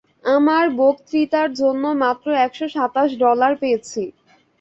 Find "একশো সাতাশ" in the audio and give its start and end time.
2.45-3.09